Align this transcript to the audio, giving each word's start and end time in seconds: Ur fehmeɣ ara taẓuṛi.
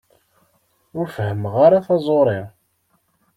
Ur 0.99 1.07
fehmeɣ 1.15 1.55
ara 1.65 1.85
taẓuṛi. 1.85 2.41